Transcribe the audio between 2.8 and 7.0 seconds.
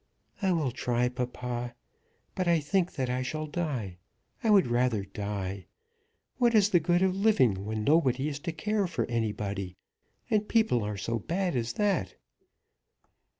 that I shall die. I would rather die. What is the